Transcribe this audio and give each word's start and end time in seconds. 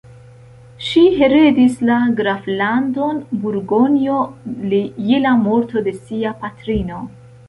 Ŝi 0.85 1.01
heredis 1.17 1.75
la 1.89 1.97
graflandon 2.19 3.19
Burgonjo 3.43 4.15
je 5.11 5.21
la 5.27 5.35
morto 5.43 5.85
de 5.89 5.95
sia 5.99 6.33
patrino. 6.47 7.03